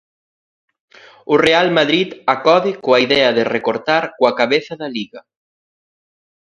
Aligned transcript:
O 1.31 1.33
Real 1.47 1.67
Madrid 1.77 2.09
acode 2.35 2.71
coa 2.83 3.01
idea 3.07 3.29
de 3.37 3.43
recortar 3.55 4.03
coa 4.17 4.35
cabeza 4.39 4.73
da 4.81 4.87
Liga. 4.97 5.21